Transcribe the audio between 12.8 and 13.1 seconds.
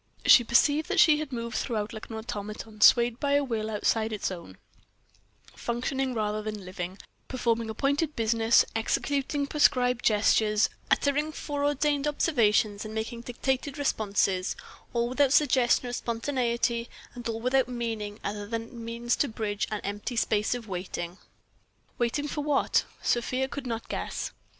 and